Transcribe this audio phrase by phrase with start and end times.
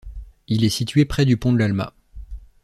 [0.47, 1.93] Il est situé près du pont de l'Alma.